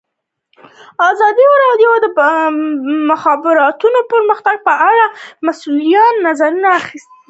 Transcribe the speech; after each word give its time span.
ازادي 1.11 1.45
راډیو 1.63 1.91
د 2.03 2.07
د 2.17 2.19
مخابراتو 3.11 3.87
پرمختګ 4.11 4.57
په 4.67 4.73
اړه 4.89 5.05
د 5.09 5.11
مسؤلینو 5.47 6.19
نظرونه 6.27 6.69
اخیستي. 6.79 7.09